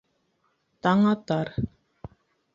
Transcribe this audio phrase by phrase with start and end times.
[0.87, 1.53] Таңатар: